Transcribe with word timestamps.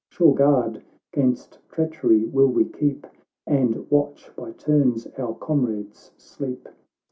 Sure 0.09 0.33
guard 0.33 0.81
'gainst 1.11 1.59
treachery 1.69 2.25
will 2.25 2.47
we 2.47 2.65
keep, 2.65 3.05
And 3.45 3.87
watch 3.91 4.31
by 4.35 4.51
turns 4.53 5.05
our 5.15 5.35
comrades' 5.35 6.09
sleep. 6.17 6.67